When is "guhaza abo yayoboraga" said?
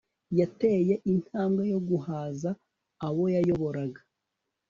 1.87-4.01